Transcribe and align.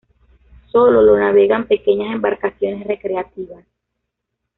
Solo 0.71 1.03
lo 1.03 1.15
navegan 1.19 1.67
pequeñas 1.67 2.15
embarcaciones 2.15 2.87
recreativas. 2.87 3.63